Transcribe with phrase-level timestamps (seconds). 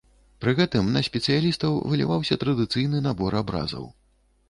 [0.45, 3.91] Пры гэтым на спецыялістаў выліваўся традыцыйны набор абразаў.